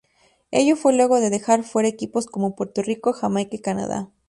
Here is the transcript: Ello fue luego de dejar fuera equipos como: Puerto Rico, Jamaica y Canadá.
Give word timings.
Ello 0.49 0.75
fue 0.75 0.93
luego 0.93 1.19
de 1.19 1.29
dejar 1.29 1.61
fuera 1.63 1.87
equipos 1.87 2.25
como: 2.25 2.55
Puerto 2.55 2.81
Rico, 2.81 3.13
Jamaica 3.13 3.55
y 3.55 3.59
Canadá. 3.61 4.09